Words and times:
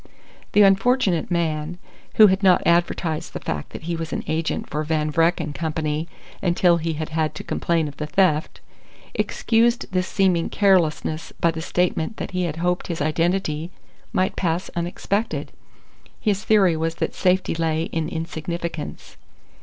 The 0.53 0.63
unfortunate 0.63 1.29
man 1.29 1.77
(who 2.15 2.25
had 2.25 2.41
not 2.41 2.65
advertised 2.65 3.33
the 3.33 3.39
fact 3.39 3.69
that 3.69 3.83
he 3.83 3.95
was 3.95 4.11
an 4.11 4.23
agent 4.25 4.67
for 4.67 4.83
Van 4.83 5.11
Vreck 5.11 5.37
& 5.53 5.53
Co. 5.53 6.07
until 6.41 6.77
he 6.77 6.93
had 6.93 7.09
had 7.09 7.35
to 7.35 7.43
complain 7.43 7.87
of 7.87 7.97
the 7.97 8.07
theft) 8.07 8.61
excused 9.13 9.85
this 9.91 10.07
seeming 10.07 10.49
carelessness 10.49 11.31
by 11.39 11.51
the 11.51 11.61
statement 11.61 12.17
that 12.17 12.31
he 12.31 12.45
had 12.45 12.55
hoped 12.55 12.87
his 12.87 12.99
identity 12.99 13.69
might 14.11 14.35
pass 14.35 14.71
unsuspected. 14.75 15.51
His 16.19 16.43
theory 16.45 16.75
was 16.75 16.95
that 16.95 17.13
safety 17.13 17.53
lay 17.53 17.83
in 17.83 18.09
insignificance. 18.09 19.17